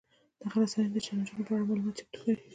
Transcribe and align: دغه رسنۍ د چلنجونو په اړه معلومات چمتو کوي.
دغه 0.41 0.55
رسنۍ 0.61 0.87
د 0.93 0.97
چلنجونو 1.05 1.43
په 1.47 1.51
اړه 1.55 1.67
معلومات 1.67 1.95
چمتو 1.99 2.17
کوي. 2.23 2.35